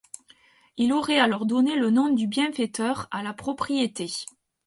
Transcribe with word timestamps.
Il 0.77 0.93
aurait 0.93 1.19
alors 1.19 1.45
donné 1.45 1.75
le 1.75 1.91
nom 1.91 2.09
du 2.09 2.25
bienfaiteur 2.25 3.07
à 3.11 3.21
la 3.21 3.33
propriété. 3.35 4.07